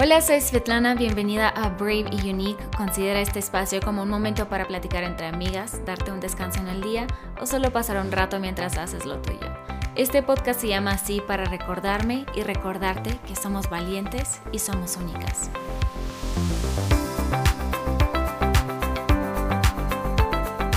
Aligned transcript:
Hola, 0.00 0.20
soy 0.20 0.40
Svetlana, 0.40 0.94
bienvenida 0.94 1.48
a 1.48 1.70
Brave 1.70 2.04
y 2.12 2.30
Unique. 2.30 2.64
Considera 2.76 3.20
este 3.20 3.40
espacio 3.40 3.80
como 3.80 4.04
un 4.04 4.08
momento 4.08 4.48
para 4.48 4.64
platicar 4.64 5.02
entre 5.02 5.26
amigas, 5.26 5.84
darte 5.84 6.12
un 6.12 6.20
descanso 6.20 6.60
en 6.60 6.68
el 6.68 6.80
día 6.80 7.08
o 7.40 7.46
solo 7.46 7.72
pasar 7.72 7.96
un 8.00 8.12
rato 8.12 8.38
mientras 8.38 8.78
haces 8.78 9.04
lo 9.06 9.20
tuyo. 9.20 9.52
Este 9.96 10.22
podcast 10.22 10.60
se 10.60 10.68
llama 10.68 10.92
así 10.92 11.20
para 11.26 11.46
recordarme 11.46 12.26
y 12.36 12.44
recordarte 12.44 13.18
que 13.26 13.34
somos 13.34 13.68
valientes 13.68 14.40
y 14.52 14.60
somos 14.60 14.96
únicas. 14.98 15.50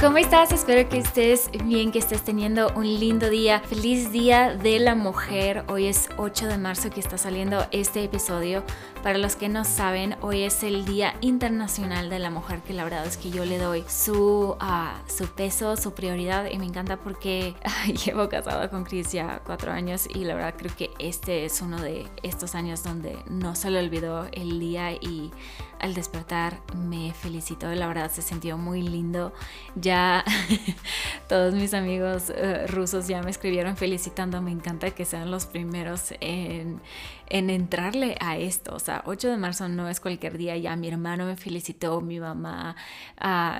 ¿Cómo 0.01 0.17
estás? 0.17 0.51
Espero 0.51 0.89
que 0.89 0.97
estés 0.97 1.51
bien, 1.63 1.91
que 1.91 1.99
estés 1.99 2.23
teniendo 2.23 2.73
un 2.75 2.85
lindo 2.85 3.29
día. 3.29 3.59
Feliz 3.59 4.11
Día 4.11 4.55
de 4.55 4.79
la 4.79 4.95
Mujer. 4.95 5.63
Hoy 5.67 5.85
es 5.85 6.09
8 6.17 6.47
de 6.47 6.57
marzo 6.57 6.89
que 6.89 6.99
está 6.99 7.19
saliendo 7.19 7.67
este 7.69 8.03
episodio. 8.03 8.63
Para 9.03 9.19
los 9.19 9.35
que 9.35 9.47
no 9.47 9.63
saben, 9.63 10.15
hoy 10.21 10.41
es 10.41 10.63
el 10.63 10.85
Día 10.85 11.13
Internacional 11.21 12.09
de 12.09 12.17
la 12.17 12.31
Mujer, 12.31 12.61
que 12.61 12.73
la 12.73 12.83
verdad 12.83 13.05
es 13.05 13.17
que 13.17 13.29
yo 13.29 13.45
le 13.45 13.59
doy 13.59 13.83
su, 13.87 14.57
uh, 14.59 15.07
su 15.07 15.27
peso, 15.27 15.77
su 15.77 15.93
prioridad 15.93 16.49
y 16.49 16.57
me 16.57 16.65
encanta 16.65 16.97
porque 16.97 17.53
llevo 18.05 18.27
casada 18.27 18.71
con 18.71 18.85
Chris 18.85 19.11
ya 19.11 19.41
cuatro 19.45 19.71
años 19.71 20.07
y 20.09 20.23
la 20.23 20.33
verdad 20.33 20.55
creo 20.57 20.75
que 20.75 20.89
este 20.97 21.45
es 21.45 21.61
uno 21.61 21.79
de 21.79 22.07
estos 22.23 22.55
años 22.55 22.83
donde 22.83 23.17
no 23.29 23.55
se 23.55 23.69
le 23.69 23.77
olvidó 23.77 24.25
el 24.31 24.59
día 24.59 24.93
y 24.93 25.31
al 25.79 25.95
despertar 25.95 26.61
me 26.75 27.11
felicitó, 27.13 27.73
la 27.73 27.87
verdad 27.87 28.11
se 28.11 28.21
sintió 28.21 28.55
muy 28.57 28.83
lindo. 28.83 29.33
Ya 29.75 29.90
todos 31.27 31.53
mis 31.53 31.73
amigos 31.73 32.29
uh, 32.29 32.67
rusos 32.67 33.07
ya 33.07 33.21
me 33.21 33.31
escribieron 33.31 33.77
felicitando, 33.77 34.41
me 34.41 34.51
encanta 34.51 34.91
que 34.91 35.05
sean 35.05 35.31
los 35.31 35.45
primeros 35.45 36.13
en, 36.19 36.81
en 37.31 37.49
entrarle 37.49 38.17
a 38.19 38.37
esto. 38.37 38.75
O 38.75 38.79
sea, 38.79 39.03
8 39.05 39.29
de 39.29 39.37
marzo 39.37 39.69
no 39.69 39.87
es 39.87 40.01
cualquier 40.01 40.37
día, 40.37 40.57
ya 40.57 40.75
mi 40.75 40.89
hermano 40.89 41.25
me 41.25 41.37
felicitó, 41.37 42.01
mi 42.01 42.19
mamá, 42.19 42.75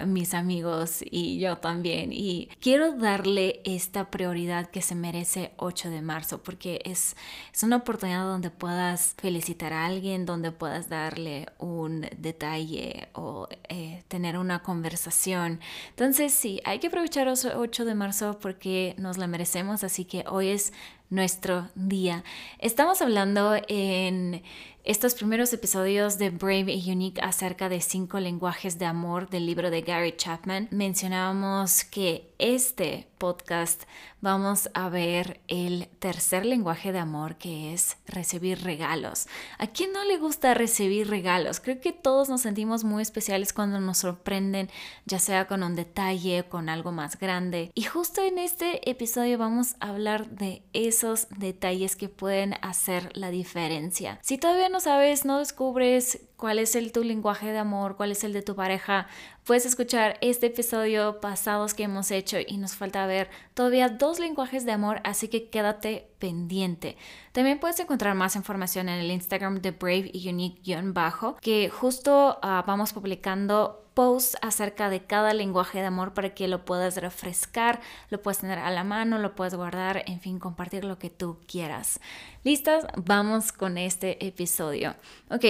mis 0.08 0.34
amigos 0.34 1.00
y 1.10 1.40
yo 1.40 1.58
también. 1.58 2.12
Y 2.12 2.50
quiero 2.60 2.92
darle 2.92 3.62
esta 3.64 4.12
prioridad 4.12 4.70
que 4.70 4.82
se 4.82 4.94
merece 4.94 5.54
8 5.56 5.90
de 5.90 6.02
marzo 6.02 6.44
porque 6.44 6.82
es, 6.84 7.16
es 7.54 7.64
una 7.64 7.78
oportunidad 7.78 8.26
donde 8.26 8.50
puedas 8.50 9.16
felicitar 9.18 9.72
a 9.72 9.86
alguien, 9.86 10.26
donde 10.26 10.52
puedas 10.52 10.90
darle 10.90 11.48
un 11.58 12.08
detalle 12.18 13.08
o 13.14 13.48
eh, 13.70 14.04
tener 14.10 14.38
una 14.38 14.64
conversación. 14.64 15.62
Entonces 15.92 16.34
sí, 16.34 16.60
hay 16.66 16.80
que 16.80 16.88
aprovechar 16.88 17.30
el 17.30 17.36
8 17.56 17.86
de 17.86 17.96
marzo 17.96 18.38
porque 18.42 18.96
nos 18.98 19.18
la 19.18 19.28
merecemos, 19.28 19.86
así 19.86 20.04
que 20.04 20.26
hoy 20.28 20.50
es 20.50 20.74
nuestro 21.12 21.70
día. 21.76 22.24
Estamos 22.58 23.02
hablando 23.02 23.56
en 23.68 24.42
estos 24.84 25.14
primeros 25.14 25.54
episodios 25.54 26.18
de 26.18 26.32
Brave 26.32 26.74
y 26.74 26.92
Unique 26.92 27.22
acerca 27.22 27.70
de 27.70 27.82
cinco 27.82 28.20
lenguajes 28.20 28.80
de 28.80 28.86
amor 28.86 29.30
del 29.30 29.46
libro 29.46 29.70
de 29.70 29.82
Gary 29.82 30.16
Chapman. 30.18 30.68
Mencionábamos 30.72 31.84
que 31.84 32.34
este 32.40 33.08
podcast 33.20 33.84
vamos 34.20 34.72
a 34.74 34.90
ver 34.90 35.42
el 35.48 35.88
tercer 36.00 36.44
lenguaje 36.44 36.92
de 36.92 36.98
amor 36.98 37.36
que 37.36 37.72
es 37.72 37.98
recibir 38.08 38.64
regalos. 38.64 39.28
¿A 39.60 39.68
quién 39.68 39.94
no 39.94 40.04
le 40.06 40.18
gusta 40.18 40.56
recibir 40.56 41.08
regalos? 41.08 41.60
Creo 41.60 41.80
que 41.80 41.92
todos 41.92 42.30
nos 42.30 42.42
sentimos 42.42 42.84
muy 42.84 43.04
especiales 43.04 43.54
cuando 43.54 43.80
nos 43.80 44.00
sorprenden, 44.00 44.72
ya 45.06 45.20
sea 45.20 45.46
con 45.46 45.62
un 45.62 45.76
detalle, 45.76 46.46
con 46.50 46.68
algo 46.68 46.92
más 46.92 47.20
grande. 47.20 47.72
Y 47.76 47.84
justo 47.84 48.24
en 48.24 48.40
este 48.40 48.90
episodio 48.90 49.38
vamos 49.38 49.76
a 49.80 49.90
hablar 49.90 50.28
de 50.32 50.64
esos 50.74 51.28
detalles 51.30 51.96
que 51.96 52.10
pueden 52.10 52.56
hacer 52.64 53.16
la 53.16 53.30
diferencia. 53.30 54.18
Si 54.24 54.40
todavía 54.40 54.70
no 54.72 54.80
sabes, 54.80 55.26
no 55.26 55.40
descubres 55.40 56.22
cuál 56.38 56.60
es 56.60 56.76
el 56.76 56.92
tu 56.92 57.04
lenguaje 57.04 57.52
de 57.52 57.60
amor, 57.60 57.96
cuál 57.98 58.12
es 58.12 58.24
el 58.24 58.34
de 58.34 58.42
tu 58.42 58.56
pareja, 58.56 59.08
puedes 59.46 59.66
escuchar 59.66 60.18
este 60.22 60.48
episodio 60.48 61.20
pasados 61.20 61.74
que 61.74 61.84
hemos 61.84 62.12
hecho 62.12 62.38
y 62.46 62.58
nos 62.58 62.76
falta 62.76 63.06
ver 63.06 63.30
todavía 63.54 63.90
dos 63.90 64.20
lenguajes 64.20 64.66
de 64.66 64.72
amor, 64.72 65.02
así 65.04 65.28
que 65.28 65.50
quédate 65.50 66.08
pendiente. 66.20 66.98
También 67.32 67.60
puedes 67.60 67.80
encontrar 67.80 68.16
más 68.16 68.36
información 68.36 68.90
en 68.90 69.00
el 69.00 69.12
Instagram 69.12 69.62
de 69.62 69.72
Brave 69.72 70.12
y 70.14 70.30
Unique-bajo, 70.30 71.38
que 71.42 71.70
justo 71.70 72.40
uh, 72.44 72.66
vamos 72.66 72.94
publicando 72.94 73.82
posts 73.94 74.38
acerca 74.42 74.90
de 74.90 75.04
cada 75.06 75.34
lenguaje 75.34 75.80
de 75.80 75.86
amor 75.86 76.14
para 76.14 76.34
que 76.34 76.48
lo 76.48 76.64
puedas 76.64 76.98
refrescar, 76.98 77.82
lo 78.10 78.22
puedes 78.22 78.40
tener 78.40 78.60
a 78.60 78.72
la 78.72 78.84
mano, 78.84 79.20
lo 79.20 79.36
puedes 79.36 79.56
guardar, 79.56 80.04
en 80.08 80.20
fin, 80.20 80.40
compartir 80.40 80.86
lo 80.86 80.98
que 80.98 81.10
tú 81.10 81.40
quieras. 81.48 82.00
¿Listas? 82.44 82.86
Vamos 82.96 83.52
con 83.52 83.78
este 83.78 84.26
episodio. 84.26 84.96
Ok. 85.30 85.46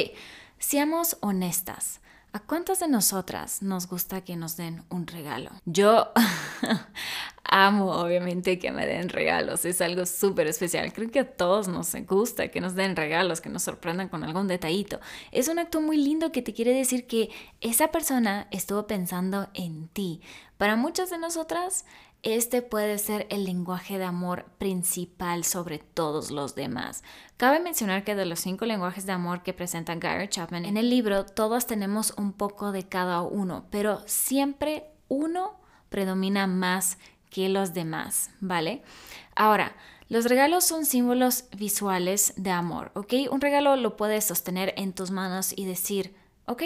Seamos 0.57 1.18
honestas. 1.22 2.01
¿A 2.34 2.40
cuántas 2.40 2.80
de 2.80 2.88
nosotras 2.88 3.62
nos 3.62 3.88
gusta 3.88 4.22
que 4.22 4.38
nos 4.38 4.56
den 4.56 4.86
un 4.90 5.06
regalo? 5.06 5.50
Yo 5.66 6.14
amo, 7.44 7.92
obviamente, 7.92 8.58
que 8.58 8.72
me 8.72 8.88
den 8.88 9.09
regalos. 9.09 9.66
Es 9.66 9.81
algo 9.81 10.06
súper 10.06 10.47
especial. 10.47 10.94
Creo 10.94 11.12
que 11.12 11.19
a 11.19 11.30
todos 11.30 11.68
nos 11.68 11.94
gusta 12.08 12.47
que 12.47 12.62
nos 12.62 12.74
den 12.75 12.96
regalos, 12.96 13.42
que 13.42 13.50
nos 13.50 13.64
sorprendan 13.64 14.08
con 14.08 14.24
algún 14.24 14.47
detallito. 14.47 15.02
Es 15.31 15.50
un 15.50 15.59
acto 15.59 15.81
muy 15.81 15.97
lindo 15.97 16.31
que 16.31 16.42
te 16.42 16.53
quiere 16.53 16.74
decir 16.74 17.06
que 17.06 17.31
esa 17.59 17.90
persona 17.90 18.48
estuvo 18.50 18.88
pensando 18.88 19.50
en 19.53 19.90
ti. 19.90 20.22
Para 20.58 20.78
muchas 20.78 21.09
de 21.09 21.18
nosotras, 21.18 21.86
este 22.24 22.62
puede 22.62 23.00
ser 23.00 23.26
el 23.30 23.46
lenguaje 23.46 23.98
de 23.98 24.04
amor 24.04 24.46
principal 24.59 25.44
sobre 25.44 25.80
todos 25.80 26.30
los 26.30 26.54
demás. 26.54 27.04
Cabe 27.38 27.59
mencionar 27.59 28.04
que 28.04 28.16
de 28.16 28.26
los 28.26 28.40
cinco 28.40 28.66
lenguajes 28.66 29.06
de 29.06 29.12
amor 29.12 29.42
que 29.42 29.54
presenta 29.54 29.96
Gary 29.96 30.28
Chapman 30.28 30.66
en 30.66 30.78
el 30.78 30.90
libro, 30.90 31.26
todos 31.26 31.66
tenemos 31.66 32.14
un 32.18 32.34
poco 32.34 32.72
de 32.72 32.88
cada 32.88 33.22
uno, 33.22 33.66
pero 33.72 34.04
siempre 34.06 34.86
uno 35.08 35.60
predomina 35.90 36.46
más 36.46 37.00
que 37.31 37.50
los 37.50 37.74
demás, 37.74 38.30
¿vale? 38.40 38.84
Ahora, 39.36 39.76
los 40.08 40.26
regalos 40.26 40.66
son 40.66 40.86
símbolos 40.86 41.46
visuales 41.58 42.34
de 42.36 42.52
amor, 42.52 42.92
¿ok? 42.96 43.14
Un 43.31 43.42
regalo 43.42 43.76
lo 43.78 43.96
puedes 43.98 44.26
sostener 44.26 44.74
en 44.78 44.94
tus 44.94 45.10
manos 45.10 45.54
y 45.56 45.66
decir, 45.66 46.14
ok, 46.46 46.64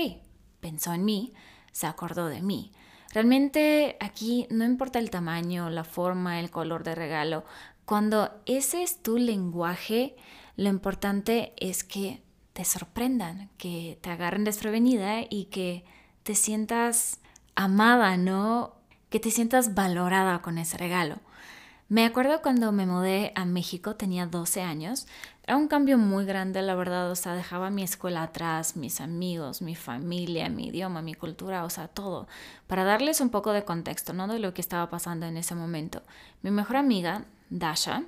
pensó 0.59 0.93
en 0.93 1.05
mí, 1.05 1.33
se 1.71 1.87
acordó 1.87 2.27
de 2.27 2.41
mí. 2.41 2.73
Realmente 3.15 3.95
aquí 4.01 4.45
no 4.49 4.65
importa 4.65 4.99
el 4.99 5.09
tamaño, 5.09 5.69
la 5.69 5.85
forma, 5.85 6.41
el 6.41 6.51
color 6.51 6.83
de 6.83 6.95
regalo. 6.95 7.45
Cuando 7.85 8.29
ese 8.45 8.83
es 8.83 9.01
tu 9.01 9.17
lenguaje, 9.17 10.17
lo 10.57 10.67
importante 10.67 11.53
es 11.55 11.85
que 11.85 12.21
te 12.51 12.65
sorprendan, 12.65 13.49
que 13.57 13.97
te 14.01 14.09
agarren 14.09 14.43
desprevenida 14.43 15.21
y 15.29 15.45
que 15.45 15.85
te 16.23 16.35
sientas 16.35 17.21
amada, 17.55 18.17
¿no? 18.17 18.75
Que 19.09 19.21
te 19.21 19.31
sientas 19.31 19.75
valorada 19.75 20.41
con 20.41 20.57
ese 20.57 20.77
regalo. 20.77 21.21
Me 21.87 22.03
acuerdo 22.03 22.41
cuando 22.41 22.73
me 22.73 22.85
mudé 22.85 23.31
a 23.35 23.45
México, 23.45 23.95
tenía 23.95 24.25
12 24.25 24.61
años, 24.61 25.07
era 25.47 25.57
un 25.57 25.67
cambio 25.67 25.99
muy 25.99 26.25
grande, 26.25 26.63
la 26.63 26.73
verdad, 26.73 27.11
o 27.11 27.15
sea, 27.15 27.35
dejaba 27.35 27.69
mi 27.69 27.83
escuela 27.83 28.23
atrás, 28.23 28.75
mis 28.75 28.99
amigos, 28.99 29.61
mi 29.61 29.75
familia, 29.75 30.49
mi 30.49 30.69
idioma, 30.69 31.03
mi 31.03 31.13
cultura, 31.13 31.65
o 31.65 31.69
sea, 31.69 31.87
todo, 31.87 32.27
para 32.65 32.83
darles 32.83 33.21
un 33.21 33.29
poco 33.29 33.51
de 33.53 33.63
contexto, 33.63 34.13
¿no? 34.13 34.27
De 34.27 34.39
lo 34.39 34.55
que 34.55 34.61
estaba 34.61 34.89
pasando 34.89 35.27
en 35.27 35.37
ese 35.37 35.53
momento. 35.53 36.01
Mi 36.41 36.49
mejor 36.49 36.77
amiga, 36.77 37.25
Dasha, 37.51 38.03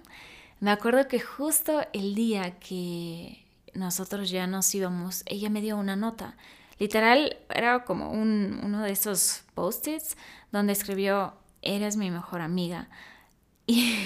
me 0.60 0.72
acuerdo 0.72 1.08
que 1.08 1.20
justo 1.20 1.86
el 1.94 2.16
día 2.16 2.58
que 2.60 3.46
nosotros 3.76 4.32
ya 4.32 4.48
nos 4.48 4.74
íbamos, 4.74 5.22
ella 5.28 5.52
me 5.52 5.62
dio 5.62 5.78
una 5.78 5.96
nota. 5.96 6.36
Literal, 6.80 7.38
era 7.54 7.86
como 7.86 8.12
un, 8.12 8.60
uno 8.64 8.82
de 8.82 8.92
esos 8.92 9.44
post-its 9.54 10.18
donde 10.52 10.74
escribió, 10.74 11.36
eres 11.62 11.98
mi 11.98 12.10
mejor 12.10 12.42
amiga. 12.42 12.90
Y 13.70 14.06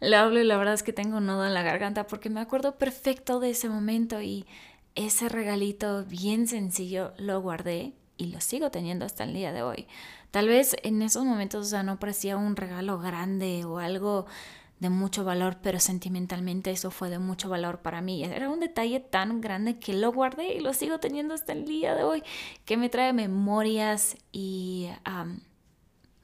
le 0.00 0.16
hablo 0.16 0.40
y 0.40 0.44
la 0.44 0.56
verdad 0.56 0.74
es 0.74 0.82
que 0.82 0.92
tengo 0.92 1.18
un 1.18 1.26
nudo 1.26 1.46
en 1.46 1.54
la 1.54 1.62
garganta 1.62 2.06
porque 2.06 2.30
me 2.30 2.40
acuerdo 2.40 2.76
perfecto 2.76 3.40
de 3.40 3.50
ese 3.50 3.68
momento 3.68 4.20
y 4.20 4.46
ese 4.94 5.28
regalito 5.28 6.04
bien 6.04 6.46
sencillo 6.46 7.12
lo 7.16 7.40
guardé 7.40 7.94
y 8.16 8.26
lo 8.26 8.40
sigo 8.40 8.70
teniendo 8.70 9.04
hasta 9.04 9.24
el 9.24 9.34
día 9.34 9.52
de 9.52 9.62
hoy. 9.62 9.86
Tal 10.30 10.48
vez 10.48 10.76
en 10.82 11.02
esos 11.02 11.24
momentos, 11.24 11.72
no 11.84 11.98
parecía 11.98 12.36
un 12.36 12.56
regalo 12.56 12.98
grande 12.98 13.64
o 13.64 13.78
algo 13.78 14.26
de 14.80 14.90
mucho 14.90 15.24
valor, 15.24 15.58
pero 15.62 15.80
sentimentalmente 15.80 16.70
eso 16.70 16.90
fue 16.90 17.08
de 17.08 17.18
mucho 17.18 17.48
valor 17.48 17.80
para 17.80 18.00
mí. 18.00 18.22
Era 18.24 18.50
un 18.50 18.60
detalle 18.60 19.00
tan 19.00 19.40
grande 19.40 19.78
que 19.78 19.94
lo 19.94 20.12
guardé 20.12 20.54
y 20.54 20.60
lo 20.60 20.74
sigo 20.74 20.98
teniendo 20.98 21.34
hasta 21.34 21.52
el 21.52 21.64
día 21.64 21.94
de 21.94 22.02
hoy, 22.02 22.22
que 22.64 22.76
me 22.76 22.88
trae 22.88 23.12
memorias 23.12 24.16
y 24.32 24.88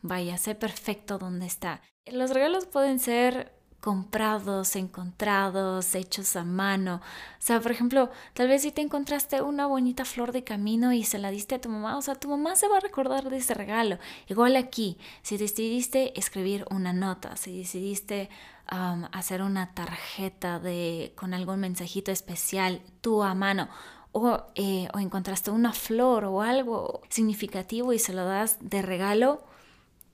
vaya, 0.02 0.36
sé 0.38 0.54
perfecto 0.54 1.18
dónde 1.18 1.46
está. 1.46 1.80
Los 2.06 2.30
regalos 2.30 2.66
pueden 2.66 2.98
ser 2.98 3.52
comprados, 3.80 4.76
encontrados, 4.76 5.94
hechos 5.94 6.36
a 6.36 6.44
mano. 6.44 6.96
O 6.96 7.42
sea, 7.42 7.60
por 7.60 7.72
ejemplo, 7.72 8.10
tal 8.34 8.48
vez 8.48 8.62
si 8.62 8.72
te 8.72 8.82
encontraste 8.82 9.40
una 9.40 9.66
bonita 9.66 10.04
flor 10.04 10.32
de 10.32 10.44
camino 10.44 10.92
y 10.92 11.04
se 11.04 11.18
la 11.18 11.30
diste 11.30 11.54
a 11.54 11.60
tu 11.60 11.68
mamá, 11.68 11.96
o 11.96 12.02
sea, 12.02 12.14
tu 12.14 12.28
mamá 12.28 12.56
se 12.56 12.68
va 12.68 12.76
a 12.76 12.80
recordar 12.80 13.30
de 13.30 13.38
ese 13.38 13.54
regalo. 13.54 13.98
Igual 14.28 14.56
aquí, 14.56 14.98
si 15.22 15.38
decidiste 15.38 16.18
escribir 16.18 16.66
una 16.70 16.92
nota, 16.92 17.36
si 17.36 17.58
decidiste 17.58 18.28
hacer 18.66 19.42
una 19.42 19.74
tarjeta 19.74 20.60
de, 20.60 21.12
con 21.16 21.34
algún 21.34 21.58
mensajito 21.58 22.12
especial, 22.12 22.82
tú 23.00 23.24
a 23.24 23.34
mano, 23.34 23.68
o, 24.12 24.44
eh, 24.54 24.88
o 24.94 24.98
encontraste 24.98 25.50
una 25.50 25.72
flor 25.72 26.24
o 26.24 26.42
algo 26.42 27.00
significativo 27.08 27.92
y 27.92 27.98
se 27.98 28.12
lo 28.12 28.24
das 28.24 28.58
de 28.60 28.82
regalo, 28.82 29.42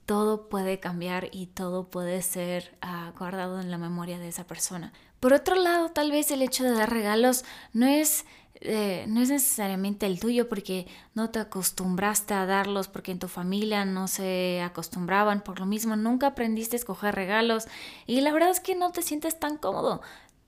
todo 0.06 0.48
puede 0.48 0.78
cambiar 0.78 1.28
y 1.32 1.46
todo 1.46 1.88
puede 1.90 2.22
ser 2.22 2.76
ah, 2.80 3.12
guardado 3.18 3.60
en 3.60 3.70
la 3.70 3.78
memoria 3.78 4.18
de 4.18 4.28
esa 4.28 4.46
persona. 4.46 4.92
Por 5.20 5.32
otro 5.32 5.56
lado, 5.56 5.90
tal 5.90 6.12
vez 6.12 6.30
el 6.30 6.42
hecho 6.42 6.62
de 6.62 6.70
dar 6.70 6.90
regalos 6.90 7.44
no 7.72 7.86
es, 7.86 8.24
eh, 8.60 9.04
no 9.08 9.20
es 9.20 9.30
necesariamente 9.30 10.06
el 10.06 10.20
tuyo 10.20 10.48
porque 10.48 10.86
no 11.14 11.30
te 11.30 11.40
acostumbraste 11.40 12.34
a 12.34 12.46
darlos, 12.46 12.86
porque 12.86 13.10
en 13.10 13.18
tu 13.18 13.26
familia 13.26 13.84
no 13.84 14.06
se 14.06 14.62
acostumbraban, 14.62 15.42
por 15.42 15.58
lo 15.58 15.66
mismo 15.66 15.96
nunca 15.96 16.28
aprendiste 16.28 16.76
a 16.76 16.78
escoger 16.78 17.14
regalos 17.14 17.66
y 18.06 18.20
la 18.20 18.32
verdad 18.32 18.50
es 18.50 18.60
que 18.60 18.76
no 18.76 18.92
te 18.92 19.02
sientes 19.02 19.40
tan 19.40 19.58
cómodo. 19.58 20.02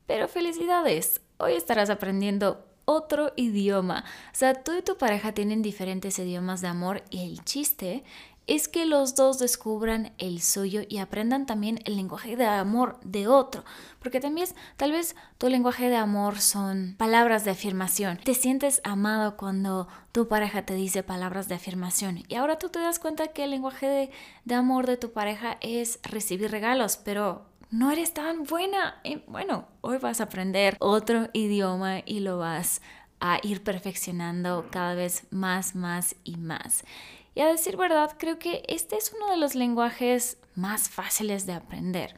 Pero 0.07 0.29
felicidades, 0.29 1.21
hoy 1.39 1.55
estarás 1.55 1.91
aprendiendo 1.91 2.65
otro 2.85 3.33
idioma. 3.37 4.05
O 4.33 4.35
sea, 4.35 4.55
tú 4.55 4.73
y 4.79 4.83
tu 4.83 4.97
pareja 4.97 5.33
tienen 5.33 5.61
diferentes 5.61 6.19
idiomas 6.19 6.63
de 6.63 6.69
amor 6.69 7.03
y 7.11 7.25
el 7.25 7.45
chiste 7.45 8.05
es 8.49 8.67
que 8.67 8.87
los 8.87 9.15
dos 9.15 9.39
descubran 9.39 10.13
el 10.19 10.41
suyo 10.41 10.81
y 10.89 10.99
aprendan 10.99 11.47
también 11.47 11.79
el 11.85 11.97
lenguaje 11.97 12.35
de 12.35 12.47
amor 12.47 12.99
de 13.05 13.29
otro. 13.29 13.63
Porque 14.01 14.21
también 14.21 14.49
tal 14.77 14.91
vez 14.91 15.15
tu 15.37 15.49
lenguaje 15.49 15.91
de 15.91 15.97
amor 15.97 16.41
son 16.41 16.97
palabras 16.99 17.45
de 17.45 17.51
afirmación. 17.51 18.19
Te 18.25 18.35
sientes 18.35 18.81
amado 18.85 19.37
cuando 19.37 19.87
tu 20.13 20.29
pareja 20.29 20.63
te 20.63 20.75
dice 20.75 21.03
palabras 21.03 21.49
de 21.49 21.57
afirmación. 21.57 22.25
Y 22.27 22.35
ahora 22.37 22.59
tú 22.59 22.71
te 22.71 22.79
das 22.79 22.99
cuenta 22.99 23.29
que 23.29 23.45
el 23.45 23.51
lenguaje 23.51 23.87
de, 23.87 24.11
de 24.45 24.55
amor 24.55 24.87
de 24.87 24.97
tu 24.97 25.13
pareja 25.13 25.59
es 25.61 26.01
recibir 26.03 26.51
regalos, 26.51 26.97
pero 26.97 27.47
no 27.71 27.91
eres 27.91 28.15
tan 28.15 28.45
buena. 28.45 29.03
bueno, 29.27 29.67
hoy 29.83 29.99
vas 29.99 30.21
a 30.21 30.25
aprender 30.25 30.77
otro 30.81 31.29
idioma 31.35 32.01
y 32.05 32.21
lo 32.21 32.39
vas 32.39 32.81
a 33.21 33.39
ir 33.43 33.63
perfeccionando 33.63 34.69
cada 34.71 34.95
vez 34.95 35.27
más, 35.31 35.75
más 35.75 36.17
y 36.25 36.37
más. 36.37 36.85
Y 37.35 37.41
a 37.41 37.47
decir 37.47 37.77
verdad, 37.77 38.17
creo 38.19 38.39
que 38.39 38.63
este 38.69 38.97
es 38.97 39.13
uno 39.17 39.31
de 39.31 39.37
los 39.37 39.55
lenguajes 39.55 40.39
más 40.55 40.89
fáciles 40.89 41.47
de 41.47 41.53
aprender. 41.53 42.17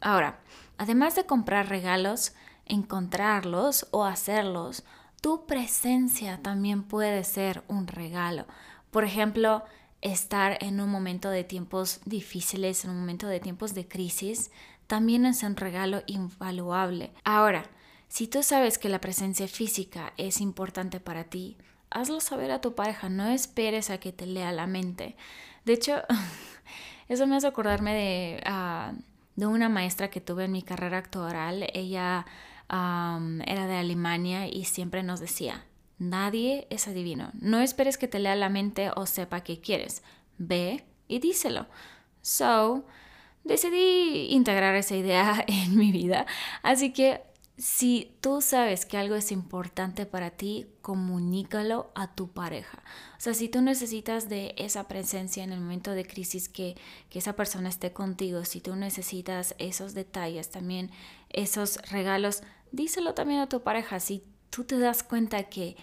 Ahora, 0.00 0.40
además 0.78 1.14
de 1.14 1.24
comprar 1.24 1.68
regalos, 1.68 2.34
encontrarlos 2.66 3.86
o 3.90 4.04
hacerlos, 4.04 4.84
tu 5.20 5.46
presencia 5.46 6.40
también 6.42 6.82
puede 6.82 7.24
ser 7.24 7.62
un 7.68 7.86
regalo. 7.86 8.46
Por 8.90 9.04
ejemplo, 9.04 9.64
estar 10.00 10.56
en 10.62 10.80
un 10.80 10.90
momento 10.90 11.30
de 11.30 11.44
tiempos 11.44 12.00
difíciles, 12.04 12.84
en 12.84 12.90
un 12.90 13.00
momento 13.00 13.26
de 13.26 13.40
tiempos 13.40 13.74
de 13.74 13.86
crisis, 13.86 14.50
también 14.86 15.26
es 15.26 15.42
un 15.42 15.56
regalo 15.56 16.02
invaluable. 16.06 17.12
Ahora, 17.24 17.64
si 18.10 18.26
tú 18.26 18.42
sabes 18.42 18.76
que 18.76 18.88
la 18.88 19.00
presencia 19.00 19.46
física 19.46 20.12
es 20.16 20.40
importante 20.40 20.98
para 20.98 21.24
ti, 21.24 21.56
hazlo 21.90 22.20
saber 22.20 22.50
a 22.50 22.60
tu 22.60 22.74
pareja, 22.74 23.08
no 23.08 23.28
esperes 23.28 23.88
a 23.88 23.98
que 23.98 24.12
te 24.12 24.26
lea 24.26 24.50
la 24.50 24.66
mente. 24.66 25.16
De 25.64 25.74
hecho, 25.74 26.02
eso 27.08 27.28
me 27.28 27.36
hace 27.36 27.46
acordarme 27.46 27.94
de, 27.94 28.42
ah, 28.46 28.94
de 29.36 29.46
una 29.46 29.68
maestra 29.68 30.10
que 30.10 30.20
tuve 30.20 30.46
en 30.46 30.52
mi 30.52 30.62
carrera 30.62 30.98
actoral. 30.98 31.70
Ella 31.72 32.26
era 32.68 33.66
de 33.68 33.76
Alemania 33.76 34.48
y 34.48 34.64
siempre 34.64 35.04
nos 35.04 35.20
decía, 35.20 35.64
nadie 35.98 36.66
es 36.68 36.88
adivino, 36.88 37.30
no 37.34 37.60
esperes 37.60 37.96
que 37.96 38.08
te 38.08 38.18
lea 38.18 38.34
la 38.34 38.48
mente 38.48 38.90
o 38.96 39.06
sepa 39.06 39.42
qué 39.44 39.60
quieres, 39.60 40.02
ve 40.36 40.84
y 41.06 41.20
díselo. 41.20 41.68
So, 42.22 42.84
decidí 43.44 44.28
integrar 44.30 44.74
esa 44.74 44.96
idea 44.96 45.44
en 45.48 45.76
mi 45.76 45.92
vida, 45.92 46.26
así 46.64 46.92
que 46.92 47.29
si 47.60 48.16
tú 48.22 48.40
sabes 48.40 48.86
que 48.86 48.96
algo 48.96 49.14
es 49.16 49.30
importante 49.30 50.06
para 50.06 50.30
ti, 50.30 50.66
comunícalo 50.80 51.90
a 51.94 52.14
tu 52.14 52.32
pareja. 52.32 52.82
O 53.18 53.20
sea, 53.20 53.34
si 53.34 53.50
tú 53.50 53.60
necesitas 53.60 54.30
de 54.30 54.54
esa 54.56 54.88
presencia 54.88 55.44
en 55.44 55.52
el 55.52 55.60
momento 55.60 55.90
de 55.90 56.06
crisis, 56.06 56.48
que, 56.48 56.74
que 57.10 57.18
esa 57.18 57.34
persona 57.34 57.68
esté 57.68 57.92
contigo, 57.92 58.46
si 58.46 58.62
tú 58.62 58.76
necesitas 58.76 59.54
esos 59.58 59.92
detalles, 59.92 60.50
también 60.50 60.90
esos 61.28 61.76
regalos, 61.90 62.42
díselo 62.72 63.12
también 63.12 63.40
a 63.40 63.48
tu 63.50 63.62
pareja. 63.62 64.00
Si 64.00 64.24
tú 64.48 64.64
te 64.64 64.78
das 64.78 65.02
cuenta 65.02 65.50
que 65.50 65.76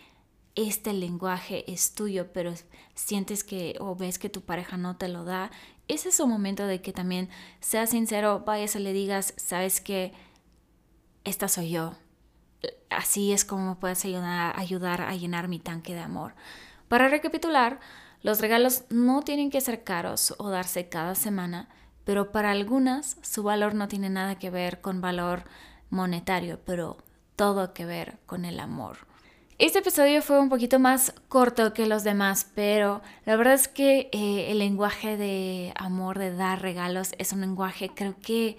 este 0.56 0.94
lenguaje 0.94 1.71
es 1.71 1.94
tuyo, 1.94 2.33
pero 2.33 2.56
sientes 2.95 3.44
que 3.44 3.75
o 3.79 3.95
ves 3.95 4.18
que 4.18 4.29
tu 4.29 4.41
pareja 4.41 4.77
no 4.77 4.97
te 4.97 5.09
lo 5.09 5.25
da, 5.25 5.51
ese 5.88 6.09
es 6.09 6.19
un 6.19 6.31
momento 6.31 6.65
de 6.65 6.81
que 6.81 6.91
también 6.91 7.29
seas 7.59 7.91
sincero, 7.91 8.44
vayas 8.47 8.75
y 8.75 8.79
le 8.79 8.94
digas, 8.94 9.35
sabes 9.38 9.79
que 9.79 10.12
esta 11.27 11.47
soy 11.47 11.71
yo. 11.71 11.94
Así 12.89 13.33
es 13.33 13.45
como 13.45 13.69
me 13.69 13.75
puedes 13.75 14.03
ayudar, 14.06 15.01
a 15.01 15.15
llenar 15.15 15.47
mi 15.47 15.59
tanque 15.59 15.94
de 15.94 16.00
amor. 16.00 16.35
Para 16.88 17.09
recapitular, 17.09 17.79
los 18.24 18.39
regalos 18.39 18.85
no 18.89 19.21
tienen 19.21 19.51
que 19.51 19.62
ser 19.62 19.83
caros 19.83 20.33
o 20.38 20.50
darse 20.50 20.89
cada 20.89 21.15
semana, 21.15 21.69
pero 22.06 22.31
para 22.31 22.51
algunas 22.51 23.18
su 23.21 23.44
valor 23.44 23.75
no 23.75 23.88
tiene 23.88 24.09
nada 24.09 24.39
que 24.39 24.50
ver 24.50 24.79
con 24.79 25.01
valor 25.01 25.44
monetario, 25.89 26.62
pero 26.65 26.97
todo 27.35 27.74
que 27.74 27.85
ver 27.85 28.19
con 28.25 28.45
el 28.45 28.59
amor. 28.59 28.97
Este 29.59 29.79
episodio 29.79 30.21
fue 30.21 30.39
un 30.39 30.50
poquito 30.50 30.79
más 30.79 31.13
corto 31.27 31.74
que 31.74 31.88
los 31.88 32.03
demás, 32.03 32.50
pero 32.56 33.01
la 33.25 33.35
verdad 33.35 33.56
es 33.56 33.68
que 33.68 34.09
eh, 34.13 34.51
el 34.51 34.59
lenguaje 34.59 35.18
de 35.18 35.74
amor, 35.75 36.19
de 36.19 36.33
dar 36.33 36.62
regalos, 36.62 37.13
es 37.18 37.33
un 37.33 37.41
lenguaje 37.41 37.89
creo 37.94 38.15
que 38.21 38.57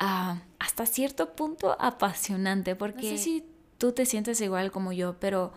hasta 0.00 0.86
cierto 0.86 1.34
punto 1.34 1.76
apasionante, 1.78 2.74
porque 2.74 3.12
no 3.12 3.16
sé 3.16 3.18
si 3.18 3.44
tú 3.76 3.92
te 3.92 4.06
sientes 4.06 4.40
igual 4.40 4.72
como 4.72 4.92
yo, 4.92 5.20
pero 5.20 5.52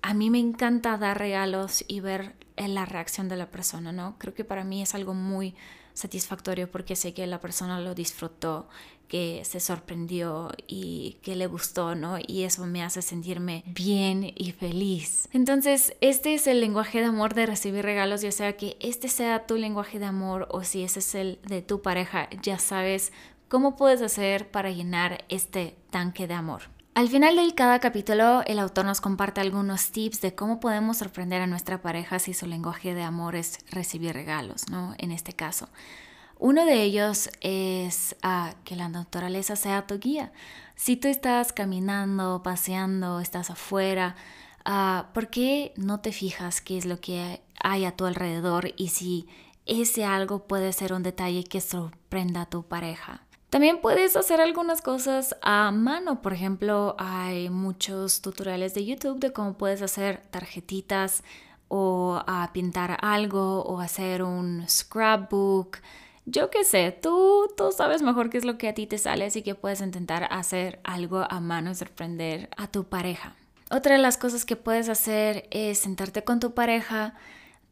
a 0.00 0.14
mí 0.14 0.30
me 0.30 0.38
encanta 0.38 0.96
dar 0.96 1.18
regalos 1.18 1.84
y 1.86 2.00
ver 2.00 2.34
la 2.56 2.86
reacción 2.86 3.28
de 3.28 3.36
la 3.36 3.50
persona, 3.50 3.92
¿no? 3.92 4.16
Creo 4.18 4.34
que 4.34 4.44
para 4.44 4.64
mí 4.64 4.82
es 4.82 4.94
algo 4.94 5.14
muy 5.14 5.54
satisfactorio 5.94 6.70
porque 6.70 6.96
sé 6.96 7.12
que 7.12 7.26
la 7.26 7.40
persona 7.40 7.80
lo 7.80 7.94
disfrutó, 7.94 8.66
que 9.08 9.42
se 9.44 9.60
sorprendió 9.60 10.50
y 10.66 11.18
que 11.22 11.36
le 11.36 11.46
gustó, 11.46 11.94
¿no? 11.94 12.16
Y 12.26 12.44
eso 12.44 12.66
me 12.66 12.82
hace 12.82 13.02
sentirme 13.02 13.62
bien 13.66 14.32
y 14.34 14.52
feliz. 14.52 15.28
Entonces, 15.32 15.94
este 16.00 16.32
es 16.32 16.46
el 16.46 16.62
lenguaje 16.62 17.00
de 17.00 17.06
amor 17.06 17.34
de 17.34 17.44
recibir 17.44 17.84
regalos, 17.84 18.22
ya 18.22 18.32
sea 18.32 18.56
que 18.56 18.78
este 18.80 19.08
sea 19.08 19.46
tu 19.46 19.56
lenguaje 19.56 19.98
de 19.98 20.06
amor 20.06 20.48
o 20.50 20.64
si 20.64 20.82
ese 20.82 21.00
es 21.00 21.14
el 21.14 21.40
de 21.46 21.60
tu 21.60 21.82
pareja, 21.82 22.30
ya 22.42 22.58
sabes 22.58 23.12
¿Cómo 23.52 23.76
puedes 23.76 24.00
hacer 24.00 24.50
para 24.50 24.70
llenar 24.70 25.26
este 25.28 25.76
tanque 25.90 26.26
de 26.26 26.32
amor? 26.32 26.62
Al 26.94 27.10
final 27.10 27.36
de 27.36 27.54
cada 27.54 27.80
capítulo, 27.80 28.40
el 28.46 28.58
autor 28.58 28.86
nos 28.86 29.02
comparte 29.02 29.42
algunos 29.42 29.90
tips 29.90 30.22
de 30.22 30.34
cómo 30.34 30.58
podemos 30.58 30.96
sorprender 30.96 31.42
a 31.42 31.46
nuestra 31.46 31.82
pareja 31.82 32.18
si 32.18 32.32
su 32.32 32.46
lenguaje 32.46 32.94
de 32.94 33.02
amor 33.02 33.36
es 33.36 33.58
recibir 33.70 34.14
regalos, 34.14 34.70
¿no? 34.70 34.94
En 34.96 35.12
este 35.12 35.34
caso. 35.34 35.68
Uno 36.38 36.64
de 36.64 36.82
ellos 36.82 37.28
es 37.42 38.16
ah, 38.22 38.54
que 38.64 38.74
la 38.74 38.88
naturaleza 38.88 39.54
sea 39.54 39.86
tu 39.86 39.98
guía. 39.98 40.32
Si 40.74 40.96
tú 40.96 41.08
estás 41.08 41.52
caminando, 41.52 42.42
paseando, 42.42 43.20
estás 43.20 43.50
afuera, 43.50 44.16
ah, 44.64 45.10
¿por 45.12 45.28
qué 45.28 45.74
no 45.76 46.00
te 46.00 46.12
fijas 46.12 46.62
qué 46.62 46.78
es 46.78 46.86
lo 46.86 47.02
que 47.02 47.42
hay 47.62 47.84
a 47.84 47.94
tu 47.94 48.06
alrededor 48.06 48.72
y 48.78 48.88
si 48.88 49.28
ese 49.66 50.06
algo 50.06 50.46
puede 50.46 50.72
ser 50.72 50.94
un 50.94 51.02
detalle 51.02 51.44
que 51.44 51.60
sorprenda 51.60 52.40
a 52.40 52.46
tu 52.48 52.62
pareja? 52.62 53.26
También 53.52 53.82
puedes 53.82 54.16
hacer 54.16 54.40
algunas 54.40 54.80
cosas 54.80 55.36
a 55.42 55.70
mano. 55.72 56.22
Por 56.22 56.32
ejemplo, 56.32 56.96
hay 56.98 57.50
muchos 57.50 58.22
tutoriales 58.22 58.72
de 58.72 58.86
YouTube 58.86 59.20
de 59.20 59.34
cómo 59.34 59.58
puedes 59.58 59.82
hacer 59.82 60.22
tarjetitas 60.30 61.22
o 61.68 62.22
a 62.26 62.48
pintar 62.54 62.96
algo 63.02 63.62
o 63.64 63.80
hacer 63.80 64.22
un 64.22 64.66
scrapbook. 64.66 65.80
Yo 66.24 66.48
qué 66.48 66.64
sé, 66.64 66.92
tú, 66.92 67.46
tú 67.54 67.72
sabes 67.72 68.00
mejor 68.00 68.30
qué 68.30 68.38
es 68.38 68.46
lo 68.46 68.56
que 68.56 68.70
a 68.70 68.74
ti 68.74 68.86
te 68.86 68.96
sale, 68.96 69.26
así 69.26 69.42
que 69.42 69.54
puedes 69.54 69.82
intentar 69.82 70.28
hacer 70.30 70.80
algo 70.82 71.26
a 71.28 71.38
mano 71.40 71.72
y 71.72 71.74
sorprender 71.74 72.48
a 72.56 72.68
tu 72.68 72.84
pareja. 72.84 73.36
Otra 73.70 73.96
de 73.96 74.00
las 74.00 74.16
cosas 74.16 74.46
que 74.46 74.56
puedes 74.56 74.88
hacer 74.88 75.46
es 75.50 75.76
sentarte 75.76 76.24
con 76.24 76.40
tu 76.40 76.54
pareja, 76.54 77.16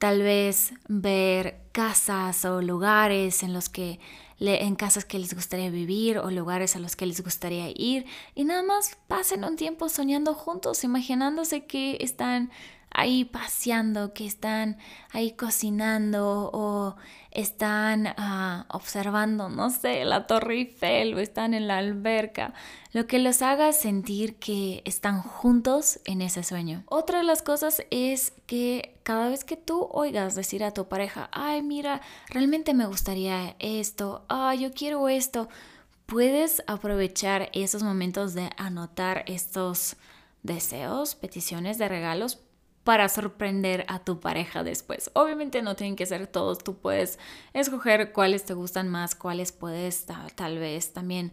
tal 0.00 0.22
vez 0.22 0.72
ver 0.88 1.60
casas 1.72 2.46
o 2.46 2.62
lugares 2.62 3.42
en 3.42 3.52
los 3.52 3.68
que 3.68 4.00
en 4.38 4.74
casas 4.74 5.04
que 5.04 5.18
les 5.18 5.34
gustaría 5.34 5.68
vivir 5.68 6.16
o 6.16 6.30
lugares 6.30 6.74
a 6.74 6.78
los 6.78 6.96
que 6.96 7.04
les 7.04 7.22
gustaría 7.22 7.68
ir 7.68 8.06
y 8.34 8.44
nada 8.44 8.62
más 8.62 8.96
pasen 9.08 9.44
un 9.44 9.56
tiempo 9.56 9.90
soñando 9.90 10.32
juntos, 10.32 10.84
imaginándose 10.84 11.66
que 11.66 11.98
están 12.00 12.50
ahí 12.92 13.24
paseando, 13.24 14.12
que 14.12 14.26
están 14.26 14.76
ahí 15.12 15.32
cocinando 15.32 16.50
o 16.52 16.96
están 17.30 18.08
ah, 18.16 18.66
observando, 18.68 19.48
no 19.48 19.70
sé, 19.70 20.04
la 20.04 20.26
Torre 20.26 20.54
Eiffel 20.54 21.14
o 21.14 21.20
están 21.20 21.54
en 21.54 21.68
la 21.68 21.78
alberca, 21.78 22.52
lo 22.92 23.06
que 23.06 23.20
los 23.20 23.40
haga 23.42 23.72
sentir 23.72 24.36
que 24.36 24.82
están 24.84 25.22
juntos 25.22 26.00
en 26.04 26.22
ese 26.22 26.42
sueño. 26.42 26.82
Otra 26.86 27.18
de 27.18 27.24
las 27.24 27.42
cosas 27.42 27.84
es 27.90 28.32
que 28.46 28.98
cada 29.04 29.28
vez 29.28 29.44
que 29.44 29.56
tú 29.56 29.88
oigas 29.92 30.34
decir 30.34 30.64
a 30.64 30.72
tu 30.72 30.88
pareja, 30.88 31.28
ay, 31.32 31.62
mira, 31.62 32.00
realmente 32.28 32.74
me 32.74 32.86
gustaría 32.86 33.54
esto, 33.60 34.24
ay, 34.28 34.60
yo 34.60 34.72
quiero 34.72 35.08
esto, 35.08 35.48
puedes 36.06 36.64
aprovechar 36.66 37.50
esos 37.52 37.84
momentos 37.84 38.34
de 38.34 38.50
anotar 38.56 39.22
estos 39.28 39.96
deseos, 40.42 41.14
peticiones 41.14 41.78
de 41.78 41.88
regalos 41.88 42.40
para 42.84 43.08
sorprender 43.08 43.84
a 43.88 44.00
tu 44.00 44.20
pareja 44.20 44.64
después. 44.64 45.10
Obviamente 45.14 45.62
no 45.62 45.76
tienen 45.76 45.96
que 45.96 46.06
ser 46.06 46.26
todos, 46.26 46.58
tú 46.58 46.78
puedes 46.78 47.18
escoger 47.52 48.12
cuáles 48.12 48.44
te 48.44 48.54
gustan 48.54 48.88
más, 48.88 49.14
cuáles 49.14 49.52
puedes 49.52 50.06
tal, 50.06 50.58
vez 50.58 50.92
también 50.92 51.32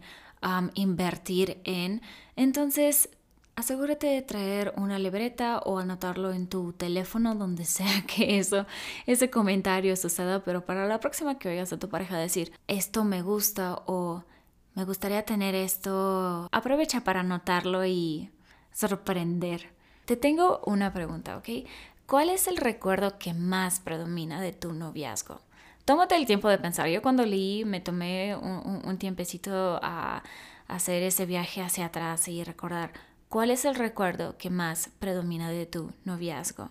invertir 0.74 1.60
en. 1.64 2.02
Entonces, 2.36 3.08
asegúrate 3.56 4.06
de 4.06 4.22
traer 4.22 4.72
una 4.76 4.98
libreta 4.98 5.58
o 5.58 5.78
anotarlo 5.78 6.32
en 6.32 6.46
tu 6.46 6.72
teléfono, 6.74 7.34
donde 7.34 7.64
sea 7.64 8.04
que 8.06 8.38
eso, 8.38 8.66
ese 9.06 9.30
comentario 9.30 9.96
suceda, 9.96 10.44
pero 10.44 10.64
para 10.64 10.86
la 10.86 11.00
próxima 11.00 11.38
que 11.38 11.48
oigas 11.48 11.72
a 11.72 11.78
tu 11.78 11.88
pareja 11.88 12.18
decir, 12.18 12.52
esto 12.68 13.04
me 13.04 13.22
gusta 13.22 13.82
o 13.86 14.24
me 14.74 14.84
gustaría 14.84 15.24
tener 15.24 15.56
esto, 15.56 16.46
aprovecha 16.52 17.02
para 17.02 17.20
anotarlo 17.20 17.84
y 17.84 18.30
sorprender. 18.70 19.77
Te 20.08 20.16
tengo 20.16 20.62
una 20.64 20.94
pregunta, 20.94 21.36
¿ok? 21.36 21.68
¿Cuál 22.06 22.30
es 22.30 22.48
el 22.48 22.56
recuerdo 22.56 23.18
que 23.18 23.34
más 23.34 23.78
predomina 23.78 24.40
de 24.40 24.54
tu 24.54 24.72
noviazgo? 24.72 25.42
Tómate 25.84 26.16
el 26.16 26.24
tiempo 26.24 26.48
de 26.48 26.56
pensar. 26.56 26.88
Yo 26.88 27.02
cuando 27.02 27.26
leí 27.26 27.66
me 27.66 27.82
tomé 27.82 28.34
un, 28.34 28.96
tiempecito 28.96 29.78
a 29.82 30.22
hacer 30.66 31.02
ese 31.02 31.26
viaje 31.26 31.60
hacia 31.60 31.84
atrás 31.84 32.26
y 32.26 32.42
recordar 32.42 32.94
cuál 33.28 33.50
es 33.50 33.66
el 33.66 33.74
recuerdo 33.74 34.38
que 34.38 34.48
más 34.48 34.88
predomina 34.98 35.50
de 35.50 35.66
tu 35.66 35.92
noviazgo. 36.06 36.70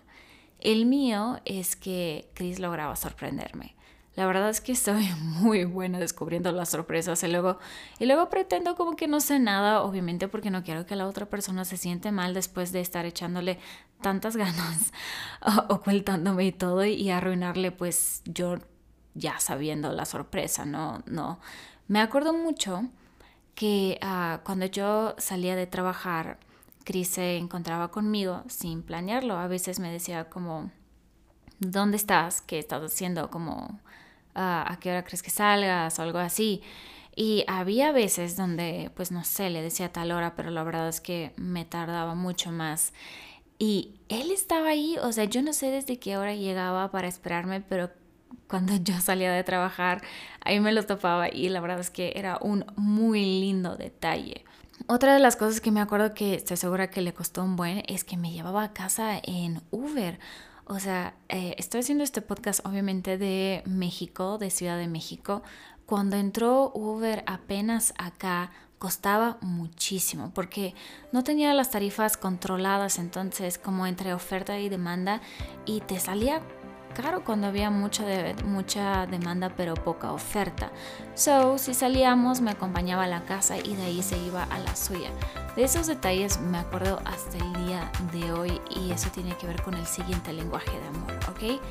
El 0.59 0.87
mío 0.87 1.39
es 1.45 1.75
que 1.75 2.31
Chris 2.33 2.57
lograba 2.57 2.95
sorprenderme. 2.95 3.75
La 4.17 4.25
verdad 4.25 4.49
es 4.49 4.61
que 4.61 4.75
soy 4.75 5.07
muy 5.19 5.63
buena 5.65 5.99
descubriendo 5.99 6.51
las 6.51 6.69
sorpresas 6.69 7.21
y 7.21 7.27
luego, 7.27 7.59
y 7.99 8.07
luego 8.07 8.31
pretendo 8.31 8.75
como 8.75 8.95
que 8.95 9.07
no 9.07 9.19
sé 9.19 9.37
nada, 9.37 9.83
obviamente 9.83 10.27
porque 10.27 10.49
no 10.49 10.63
quiero 10.63 10.87
que 10.87 10.95
la 10.95 11.05
otra 11.05 11.27
persona 11.27 11.65
se 11.65 11.77
siente 11.77 12.11
mal 12.11 12.33
después 12.33 12.71
de 12.71 12.81
estar 12.81 13.05
echándole 13.05 13.59
tantas 14.01 14.35
ganas, 14.35 14.91
ocultándome 15.69 16.45
y 16.45 16.51
todo 16.51 16.83
y 16.83 17.11
arruinarle 17.11 17.71
pues 17.71 18.23
yo 18.25 18.57
ya 19.13 19.39
sabiendo 19.39 19.93
la 19.93 20.05
sorpresa, 20.05 20.65
no, 20.65 21.03
no. 21.05 21.39
Me 21.87 22.01
acuerdo 22.01 22.33
mucho 22.33 22.85
que 23.53 23.99
ah, 24.01 24.41
cuando 24.43 24.65
yo 24.65 25.13
salía 25.19 25.55
de 25.55 25.67
trabajar, 25.67 26.39
Chris 26.85 27.09
se 27.09 27.37
encontraba 27.37 27.91
conmigo 27.91 28.43
sin 28.47 28.81
planearlo. 28.81 29.37
A 29.37 29.47
veces 29.47 29.79
me 29.79 29.91
decía 29.91 30.27
como, 30.27 30.71
¿dónde 31.59 31.97
estás? 31.97 32.41
¿Qué 32.41 32.57
estás 32.57 32.81
haciendo? 32.81 33.29
Como 33.29 33.79
a 34.37 34.77
qué 34.79 34.91
hora 34.91 35.03
crees 35.03 35.23
que 35.23 35.29
salgas 35.29 35.97
o 35.99 36.01
algo 36.01 36.19
así. 36.19 36.61
Y 37.19 37.45
había 37.47 37.91
veces 37.91 38.37
donde, 38.37 38.91
pues 38.95 39.11
no 39.11 39.23
sé, 39.23 39.49
le 39.49 39.63
decía 39.63 39.91
tal 39.91 40.11
hora, 40.11 40.35
pero 40.35 40.51
la 40.51 40.63
verdad 40.63 40.87
es 40.87 41.01
que 41.01 41.33
me 41.35 41.65
tardaba 41.65 42.13
mucho 42.13 42.51
más. 42.51 42.93
Y 43.57 43.95
él 44.07 44.29
estaba 44.29 44.69
ahí, 44.69 44.97
o 45.01 45.11
sea, 45.11 45.23
yo 45.23 45.41
no 45.41 45.51
sé 45.51 45.71
desde 45.71 45.97
qué 45.97 46.17
hora 46.17 46.35
llegaba 46.35 46.91
para 46.91 47.07
esperarme, 47.07 47.61
pero 47.61 47.89
cuando 48.47 48.75
yo 48.83 48.99
salía 49.01 49.31
de 49.31 49.43
trabajar, 49.43 50.03
ahí 50.41 50.59
me 50.59 50.71
lo 50.71 50.85
topaba 50.85 51.27
y 51.33 51.49
la 51.49 51.59
verdad 51.59 51.79
es 51.79 51.89
que 51.89 52.13
era 52.15 52.37
un 52.39 52.65
muy 52.75 53.25
lindo 53.25 53.77
detalle. 53.77 54.45
Otra 54.85 55.15
de 55.15 55.19
las 55.19 55.35
cosas 55.35 55.59
que 55.59 55.71
me 55.71 55.81
acuerdo 55.81 56.13
que 56.13 56.35
estoy 56.35 56.55
segura 56.55 56.91
que 56.91 57.01
le 57.01 57.15
costó 57.15 57.43
un 57.43 57.55
buen 57.55 57.81
es 57.87 58.03
que 58.03 58.15
me 58.15 58.31
llevaba 58.31 58.63
a 58.63 58.73
casa 58.73 59.19
en 59.23 59.63
Uber. 59.71 60.19
O 60.69 60.79
sea, 60.79 61.15
eh, 61.29 61.55
estoy 61.57 61.79
haciendo 61.79 62.03
este 62.03 62.21
podcast 62.21 62.65
obviamente 62.65 63.17
de 63.17 63.63
México, 63.65 64.37
de 64.37 64.49
Ciudad 64.49 64.77
de 64.77 64.87
México. 64.87 65.41
Cuando 65.85 66.17
entró 66.17 66.71
Uber 66.75 67.23
apenas 67.25 67.93
acá, 67.97 68.51
costaba 68.77 69.37
muchísimo 69.41 70.31
porque 70.33 70.75
no 71.11 71.23
tenía 71.23 71.53
las 71.53 71.71
tarifas 71.71 72.17
controladas, 72.17 72.99
entonces 72.99 73.57
como 73.57 73.87
entre 73.87 74.13
oferta 74.13 74.59
y 74.59 74.69
demanda 74.69 75.21
y 75.65 75.79
te 75.81 75.99
salía 75.99 76.41
caro 76.97 77.23
cuando 77.23 77.47
había 77.47 77.69
mucha, 77.69 78.03
de, 78.03 78.33
mucha 78.43 79.05
demanda 79.05 79.51
pero 79.55 79.75
poca 79.75 80.11
oferta. 80.11 80.71
So, 81.13 81.59
si 81.59 81.75
salíamos 81.75 82.41
me 82.41 82.51
acompañaba 82.51 83.03
a 83.03 83.07
la 83.07 83.21
casa 83.21 83.57
y 83.57 83.75
de 83.75 83.83
ahí 83.83 84.01
se 84.01 84.17
iba 84.17 84.43
a 84.43 84.59
la 84.59 84.75
suya. 84.75 85.11
De 85.55 85.63
esos 85.63 85.85
detalles 85.85 86.39
me 86.39 86.57
acuerdo 86.57 86.99
hasta 87.05 87.37
el 87.37 87.65
día 87.65 87.91
de 88.11 88.31
hoy 88.31 88.61
y 88.69 88.91
eso 88.91 89.09
tiene 89.11 89.35
que 89.37 89.45
ver 89.45 89.61
con 89.61 89.75
el 89.75 89.85
siguiente 89.85 90.33
lenguaje 90.33 90.71
de 90.71 90.87
amor, 90.87 91.13
¿ok? 91.29 91.61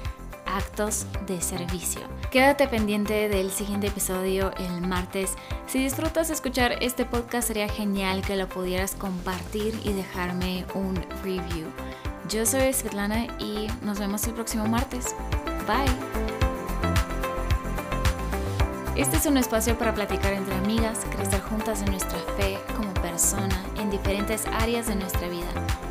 actos 0.46 1.06
de 1.26 1.40
servicio. 1.40 2.02
Quédate 2.30 2.68
pendiente 2.68 3.28
del 3.28 3.50
siguiente 3.50 3.88
episodio 3.88 4.52
el 4.56 4.80
martes. 4.80 5.34
Si 5.66 5.78
disfrutas 5.78 6.30
escuchar 6.30 6.76
este 6.80 7.04
podcast 7.04 7.48
sería 7.48 7.68
genial 7.68 8.22
que 8.22 8.36
lo 8.36 8.48
pudieras 8.48 8.94
compartir 8.94 9.78
y 9.84 9.92
dejarme 9.92 10.64
un 10.74 10.94
review. 11.24 11.66
Yo 12.28 12.44
soy 12.44 12.72
Svetlana 12.72 13.26
y 13.38 13.68
nos 13.82 14.00
vemos 14.00 14.26
el 14.26 14.34
próximo 14.34 14.66
martes. 14.66 15.14
Bye. 15.66 15.86
Este 18.96 19.16
es 19.16 19.26
un 19.26 19.36
espacio 19.36 19.78
para 19.78 19.94
platicar 19.94 20.32
entre 20.32 20.56
amigas, 20.56 21.06
crecer 21.10 21.40
juntas 21.42 21.82
en 21.82 21.90
nuestra 21.90 22.18
fe 22.36 22.58
como 22.76 22.92
persona 22.94 23.62
en 23.76 23.90
diferentes 23.90 24.44
áreas 24.46 24.88
de 24.88 24.96
nuestra 24.96 25.28
vida, 25.28 25.46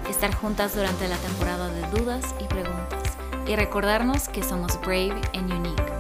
estar 0.10 0.34
juntas 0.36 0.76
durante 0.76 1.08
la 1.08 1.18
temporada 1.18 1.70
de 1.70 1.82
dudas 1.98 2.36
y 2.42 2.46
preguntas 2.46 3.04
y 3.48 3.56
recordarnos 3.56 4.28
que 4.28 4.44
somos 4.44 4.78
brave 4.82 5.22
and 5.36 5.54
unique. 5.54 5.95